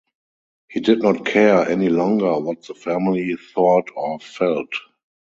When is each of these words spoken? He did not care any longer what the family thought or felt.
He 0.67 0.79
did 0.79 1.03
not 1.03 1.27
care 1.27 1.69
any 1.69 1.89
longer 1.89 2.39
what 2.39 2.63
the 2.63 2.73
family 2.73 3.37
thought 3.53 3.91
or 3.95 4.17
felt. 4.19 4.71